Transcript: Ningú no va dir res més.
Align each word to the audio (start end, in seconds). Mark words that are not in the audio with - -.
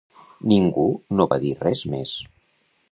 Ningú 0.53 0.85
no 1.19 1.29
va 1.35 1.39
dir 1.45 1.55
res 1.63 1.87
més. 1.95 2.17